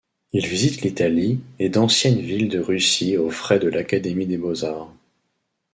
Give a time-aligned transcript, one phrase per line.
[0.33, 4.91] Il visite l'Italie et d'anciennes villes de Russie aux frais de l'Académie des beaux-arts.